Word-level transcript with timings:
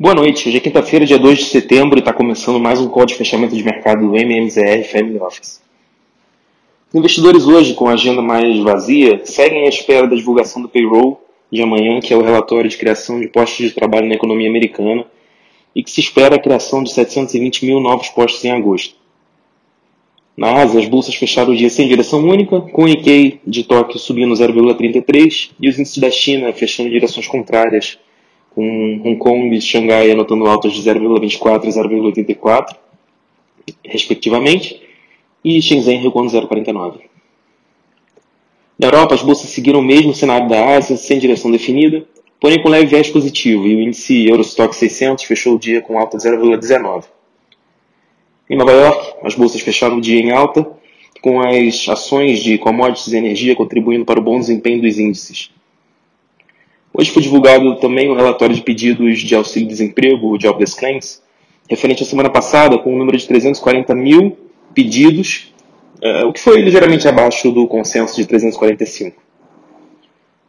Boa 0.00 0.14
noite, 0.14 0.48
hoje 0.48 0.58
é 0.58 0.60
quinta-feira, 0.60 1.04
dia 1.04 1.18
2 1.18 1.38
de 1.38 1.44
setembro, 1.46 1.98
e 1.98 1.98
está 1.98 2.12
começando 2.12 2.60
mais 2.60 2.80
um 2.80 2.88
call 2.88 3.04
de 3.04 3.16
fechamento 3.16 3.56
de 3.56 3.64
mercado 3.64 4.06
do 4.06 4.16
MMZR 4.16 4.84
Family 4.84 5.18
Office. 5.18 5.60
Os 6.88 6.94
investidores 6.94 7.48
hoje, 7.48 7.74
com 7.74 7.88
a 7.88 7.94
agenda 7.94 8.22
mais 8.22 8.60
vazia, 8.60 9.20
seguem 9.24 9.66
à 9.66 9.68
espera 9.68 10.06
da 10.06 10.14
divulgação 10.14 10.62
do 10.62 10.68
payroll 10.68 11.20
de 11.50 11.60
amanhã, 11.60 11.98
que 11.98 12.14
é 12.14 12.16
o 12.16 12.22
relatório 12.22 12.70
de 12.70 12.76
criação 12.76 13.20
de 13.20 13.26
postos 13.26 13.66
de 13.66 13.74
trabalho 13.74 14.06
na 14.06 14.14
economia 14.14 14.48
americana, 14.48 15.04
e 15.74 15.82
que 15.82 15.90
se 15.90 15.98
espera 15.98 16.36
a 16.36 16.38
criação 16.38 16.84
de 16.84 16.92
720 16.92 17.66
mil 17.66 17.80
novos 17.80 18.08
postos 18.08 18.44
em 18.44 18.52
agosto. 18.52 18.94
Na 20.36 20.62
Ásia, 20.62 20.78
as 20.78 20.86
bolsas 20.86 21.16
fecharam 21.16 21.52
o 21.52 21.56
dia 21.56 21.70
sem 21.70 21.88
direção 21.88 22.20
única, 22.20 22.60
com 22.60 22.84
o 22.84 22.86
Nikkei 22.86 23.40
de 23.44 23.64
Tóquio 23.64 23.98
subindo 23.98 24.32
0,33 24.32 25.50
e 25.60 25.68
os 25.68 25.76
índices 25.76 25.98
da 25.98 26.08
China 26.08 26.52
fechando 26.52 26.88
em 26.88 26.92
direções 26.92 27.26
contrárias, 27.26 27.98
com 28.58 29.00
Hong 29.04 29.16
Kong 29.18 29.56
e 29.56 29.60
Xangai 29.60 30.10
anotando 30.10 30.44
altas 30.48 30.72
de 30.72 30.82
0,24 30.82 31.66
e 31.66 31.68
0,84, 31.68 32.74
respectivamente, 33.84 34.82
e 35.44 35.62
Shenzhen 35.62 36.00
recuando 36.00 36.32
0,49. 36.32 37.02
Na 38.76 38.88
Europa, 38.88 39.14
as 39.14 39.22
bolsas 39.22 39.50
seguiram 39.50 39.78
o 39.78 39.82
mesmo 39.82 40.12
cenário 40.12 40.48
da 40.48 40.76
Ásia, 40.76 40.96
sem 40.96 41.20
direção 41.20 41.52
definida, 41.52 42.04
porém 42.40 42.60
com 42.60 42.68
leve 42.68 42.86
viés 42.86 43.08
positivo, 43.08 43.64
e 43.64 43.76
o 43.76 43.80
índice 43.80 44.26
Eurostock 44.26 44.74
600 44.74 45.22
fechou 45.22 45.54
o 45.54 45.58
dia 45.58 45.80
com 45.80 45.96
alta 45.96 46.18
de 46.18 46.24
0,19. 46.24 47.04
Em 48.50 48.56
Nova 48.56 48.72
York, 48.72 49.14
as 49.22 49.36
bolsas 49.36 49.60
fecharam 49.60 49.98
o 49.98 50.00
dia 50.00 50.18
em 50.18 50.32
alta, 50.32 50.68
com 51.22 51.40
as 51.40 51.88
ações 51.88 52.40
de 52.40 52.58
commodities 52.58 53.12
e 53.12 53.18
energia 53.18 53.54
contribuindo 53.54 54.04
para 54.04 54.18
o 54.18 54.22
bom 54.22 54.40
desempenho 54.40 54.82
dos 54.82 54.98
índices. 54.98 55.52
Hoje 57.00 57.12
foi 57.12 57.22
divulgado 57.22 57.76
também 57.76 58.08
o 58.08 58.12
um 58.12 58.16
relatório 58.16 58.56
de 58.56 58.60
pedidos 58.60 59.20
de 59.20 59.32
auxílio-desemprego, 59.32 60.32
o 60.32 60.40
Jobless 60.40 60.76
Claims, 60.76 61.22
referente 61.70 62.02
à 62.02 62.06
semana 62.06 62.28
passada, 62.28 62.76
com 62.76 62.92
um 62.92 62.98
número 62.98 63.16
de 63.16 63.24
340 63.24 63.94
mil 63.94 64.36
pedidos, 64.74 65.54
uh, 66.02 66.26
o 66.26 66.32
que 66.32 66.40
foi 66.40 66.60
ligeiramente 66.60 67.06
abaixo 67.06 67.52
do 67.52 67.68
consenso 67.68 68.16
de 68.16 68.26
345. 68.26 69.16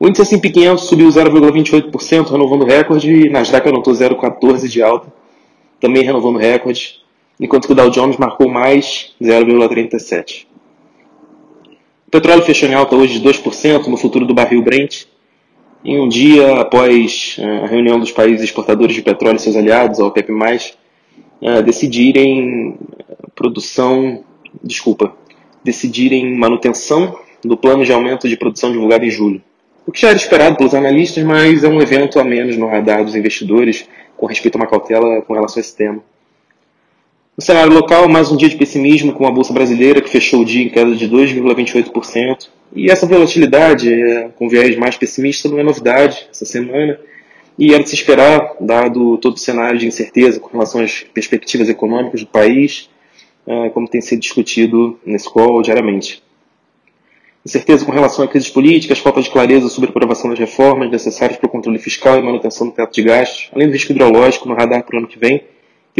O 0.00 0.08
índice 0.08 0.22
S&P 0.22 0.48
500 0.48 0.84
subiu 0.84 1.08
0,28%, 1.08 2.30
renovando 2.30 2.64
recorde, 2.64 3.26
e 3.26 3.28
Nasdaq 3.28 3.68
anotou 3.68 3.92
0,14% 3.92 4.68
de 4.68 4.82
alta, 4.82 5.12
também 5.78 6.02
renovando 6.02 6.38
recorde, 6.38 7.00
enquanto 7.38 7.66
que 7.66 7.72
o 7.72 7.76
Dow 7.76 7.90
Jones 7.90 8.16
marcou 8.16 8.48
mais 8.48 9.14
0,37%. 9.20 10.46
O 12.06 12.10
petróleo 12.10 12.40
fechou 12.40 12.70
em 12.70 12.74
alta 12.74 12.96
hoje 12.96 13.20
de 13.20 13.28
2% 13.28 13.86
no 13.88 13.98
futuro 13.98 14.24
do 14.24 14.32
barril 14.32 14.62
Brent, 14.62 15.04
em 15.84 16.00
um 16.00 16.08
dia 16.08 16.60
após 16.60 17.36
eh, 17.38 17.64
a 17.64 17.66
reunião 17.66 17.98
dos 17.98 18.12
países 18.12 18.42
exportadores 18.42 18.94
de 18.94 19.02
petróleo 19.02 19.36
e 19.36 19.40
seus 19.40 19.56
aliados, 19.56 20.00
a 20.00 20.04
OPEP+, 20.04 20.32
eh, 21.40 21.62
decidirem 21.62 22.76
produção, 23.34 24.24
desculpa, 24.62 25.14
decidirem 25.62 26.36
manutenção 26.36 27.18
do 27.44 27.56
plano 27.56 27.84
de 27.84 27.92
aumento 27.92 28.28
de 28.28 28.36
produção 28.36 28.72
divulgado 28.72 29.04
em 29.04 29.10
julho. 29.10 29.42
O 29.86 29.92
que 29.92 30.00
já 30.00 30.08
era 30.08 30.16
esperado 30.16 30.56
pelos 30.56 30.74
analistas, 30.74 31.24
mas 31.24 31.64
é 31.64 31.68
um 31.68 31.80
evento 31.80 32.18
a 32.18 32.24
menos 32.24 32.56
no 32.56 32.66
radar 32.66 33.04
dos 33.04 33.14
investidores 33.14 33.88
com 34.16 34.26
respeito 34.26 34.56
a 34.56 34.58
uma 34.58 34.66
cautela 34.66 35.22
com 35.22 35.32
relação 35.32 35.58
a 35.58 35.60
esse 35.60 35.74
tema. 35.74 36.02
No 37.38 37.44
cenário 37.44 37.72
local, 37.72 38.08
mais 38.08 38.32
um 38.32 38.36
dia 38.36 38.48
de 38.48 38.56
pessimismo 38.56 39.12
com 39.12 39.24
a 39.24 39.30
Bolsa 39.30 39.52
Brasileira, 39.52 40.00
que 40.00 40.10
fechou 40.10 40.40
o 40.40 40.44
dia 40.44 40.64
em 40.64 40.68
queda 40.68 40.92
de 40.96 41.08
2,28%, 41.08 42.48
e 42.74 42.90
essa 42.90 43.06
volatilidade, 43.06 43.94
é, 43.94 44.30
com 44.36 44.48
viés 44.48 44.76
mais 44.76 44.96
pessimista, 44.96 45.48
não 45.48 45.56
é 45.56 45.62
novidade 45.62 46.26
essa 46.32 46.44
semana. 46.44 46.98
E 47.56 47.72
era 47.72 47.80
de 47.80 47.90
se 47.90 47.94
esperar, 47.94 48.56
dado 48.58 49.16
todo 49.18 49.36
o 49.36 49.38
cenário 49.38 49.78
de 49.78 49.86
incerteza 49.86 50.40
com 50.40 50.48
relação 50.48 50.80
às 50.80 51.04
perspectivas 51.14 51.68
econômicas 51.68 52.22
do 52.22 52.26
país, 52.26 52.90
é, 53.46 53.68
como 53.68 53.86
tem 53.86 54.00
sido 54.00 54.18
discutido 54.18 54.98
nesse 55.06 55.30
call 55.30 55.62
diariamente. 55.62 56.20
Incerteza 57.46 57.84
com 57.84 57.92
relação 57.92 58.24
a 58.24 58.28
crises 58.28 58.50
políticas, 58.50 58.98
falta 58.98 59.22
de 59.22 59.30
clareza 59.30 59.68
sobre 59.68 59.90
a 59.90 59.90
aprovação 59.90 60.28
das 60.28 60.40
reformas 60.40 60.90
necessárias 60.90 61.38
para 61.38 61.46
o 61.46 61.50
controle 61.50 61.78
fiscal 61.78 62.18
e 62.18 62.22
manutenção 62.22 62.66
do 62.66 62.72
teto 62.72 62.92
de 62.92 63.02
gastos, 63.02 63.48
além 63.54 63.68
do 63.68 63.74
risco 63.74 63.92
hidrológico 63.92 64.48
no 64.48 64.56
radar 64.56 64.82
para 64.82 64.96
o 64.96 64.98
ano 64.98 65.06
que 65.06 65.20
vem, 65.20 65.44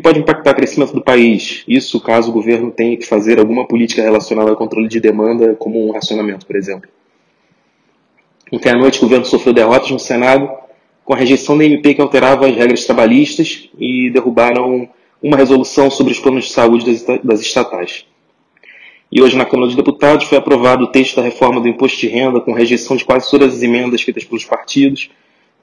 pode 0.00 0.18
impactar 0.18 0.52
o 0.52 0.54
crescimento 0.54 0.92
do 0.92 1.00
país. 1.00 1.64
Isso 1.66 2.00
caso 2.00 2.30
o 2.30 2.32
governo 2.32 2.70
tenha 2.70 2.96
que 2.96 3.06
fazer 3.06 3.38
alguma 3.38 3.66
política 3.66 4.02
relacionada 4.02 4.50
ao 4.50 4.56
controle 4.56 4.88
de 4.88 5.00
demanda, 5.00 5.54
como 5.54 5.86
um 5.86 5.92
racionamento, 5.92 6.46
por 6.46 6.56
exemplo. 6.56 6.88
Ontem 8.52 8.70
à 8.70 8.76
noite, 8.76 8.98
o 8.98 9.02
governo 9.02 9.24
sofreu 9.24 9.52
derrotas 9.52 9.90
no 9.90 9.98
Senado 9.98 10.50
com 11.04 11.14
a 11.14 11.16
rejeição 11.16 11.56
da 11.56 11.64
MP 11.64 11.94
que 11.94 12.00
alterava 12.00 12.46
as 12.46 12.56
regras 12.56 12.84
trabalhistas 12.84 13.68
e 13.78 14.10
derrubaram 14.10 14.88
uma 15.22 15.36
resolução 15.36 15.90
sobre 15.90 16.12
os 16.12 16.18
planos 16.18 16.46
de 16.46 16.50
saúde 16.50 17.04
das 17.22 17.40
estatais. 17.40 18.04
E 19.10 19.22
hoje, 19.22 19.36
na 19.36 19.44
Câmara 19.44 19.68
dos 19.68 19.76
Deputados, 19.76 20.26
foi 20.26 20.36
aprovado 20.36 20.84
o 20.84 20.88
texto 20.88 21.16
da 21.16 21.22
reforma 21.22 21.60
do 21.60 21.68
imposto 21.68 22.00
de 22.00 22.08
renda 22.08 22.40
com 22.40 22.52
rejeição 22.52 22.96
de 22.96 23.04
quase 23.04 23.30
todas 23.30 23.54
as 23.54 23.62
emendas 23.62 24.02
feitas 24.02 24.24
pelos 24.24 24.44
partidos 24.44 25.08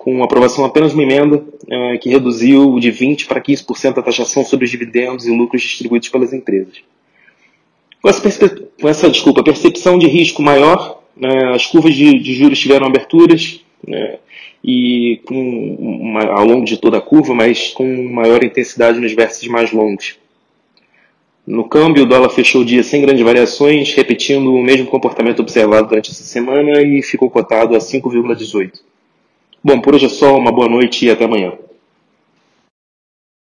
com 0.03 0.21
aprovação 0.21 0.65
apenas 0.65 0.93
uma 0.93 1.01
emenda 1.01 1.41
é, 1.65 1.97
que 1.97 2.09
reduziu 2.09 2.77
de 2.77 2.91
20% 2.91 3.25
para 3.25 3.39
15% 3.39 3.99
a 3.99 4.01
taxação 4.01 4.43
sobre 4.43 4.65
os 4.65 4.71
dividendos 4.71 5.25
e 5.25 5.31
lucros 5.31 5.61
distribuídos 5.61 6.09
pelas 6.09 6.33
empresas. 6.33 6.83
Com 8.01 8.09
essa, 8.09 8.49
com 8.81 8.89
essa 8.89 9.09
desculpa, 9.09 9.41
percepção 9.41 9.97
de 9.97 10.05
risco 10.07 10.41
maior, 10.41 11.01
né, 11.15 11.53
as 11.55 11.65
curvas 11.67 11.95
de, 11.95 12.19
de, 12.19 12.33
juros 12.33 12.59
tiveram 12.59 12.85
aberturas 12.85 13.61
né, 13.87 14.17
e 14.61 15.21
com 15.23 15.77
uma, 15.79 16.25
ao 16.25 16.45
longo 16.45 16.65
de 16.65 16.75
toda 16.75 16.97
a 16.97 17.01
curva, 17.01 17.33
mas 17.33 17.69
com 17.69 17.85
maior 18.11 18.43
intensidade 18.43 18.99
nos 18.99 19.13
vértices 19.13 19.47
mais 19.47 19.71
longos. 19.71 20.17
No 21.47 21.63
câmbio, 21.63 22.03
o 22.03 22.05
dólar 22.05 22.29
fechou 22.29 22.61
o 22.61 22.65
dia 22.65 22.83
sem 22.83 23.01
grandes 23.01 23.23
variações, 23.23 23.93
repetindo 23.93 24.53
o 24.53 24.61
mesmo 24.61 24.87
comportamento 24.87 25.39
observado 25.39 25.87
durante 25.87 26.11
essa 26.11 26.23
semana 26.23 26.81
e 26.81 27.01
ficou 27.01 27.29
cotado 27.29 27.73
a 27.73 27.79
5,18. 27.79 28.81
Bom, 29.65 29.79
por 29.79 29.95
hoje 29.95 30.07
é 30.07 30.09
só, 30.09 30.37
uma 30.37 30.51
boa 30.51 30.67
noite 30.67 31.05
e 31.05 31.09
até 31.09 31.23
amanhã. 31.23 31.53